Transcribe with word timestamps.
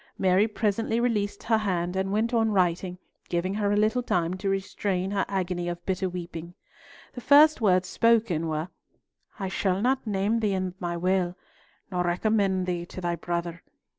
Mary 0.17 0.47
presently 0.47 0.99
released 0.99 1.43
her 1.43 1.59
hand 1.59 1.95
and 1.95 2.11
went 2.11 2.33
on 2.33 2.49
writing, 2.49 2.97
giving 3.29 3.53
her 3.53 3.71
a 3.71 3.75
little 3.77 4.01
time 4.01 4.33
to 4.33 4.49
restrain 4.49 5.11
her 5.11 5.23
agony 5.29 5.69
of 5.69 5.85
bitter 5.85 6.09
weeping. 6.09 6.55
The 7.13 7.21
first 7.21 7.61
words 7.61 7.87
spoken 7.87 8.47
were, 8.47 8.69
"I 9.39 9.47
shall 9.47 9.79
not 9.79 10.07
name 10.07 10.39
thee 10.39 10.53
in 10.53 10.73
my 10.79 10.97
will, 10.97 11.37
nor 11.91 12.03
recommend 12.03 12.65
thee 12.65 12.83
to 12.87 12.99
thy 12.99 13.15
brother. 13.15 13.61